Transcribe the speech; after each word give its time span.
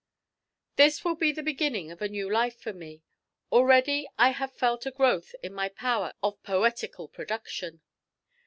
"This 0.77 1.05
will 1.05 1.13
be 1.13 1.31
the 1.31 1.43
beginning 1.43 1.91
of 1.91 2.01
a 2.01 2.09
new 2.09 2.27
life 2.27 2.59
for 2.59 2.73
me. 2.73 3.03
Already 3.51 4.09
I 4.17 4.29
have 4.31 4.51
felt 4.51 4.87
a 4.87 4.91
growth 4.91 5.35
in 5.43 5.53
my 5.53 5.69
power 5.69 6.13
of 6.23 6.41
poetical 6.41 7.07
production. 7.07 7.81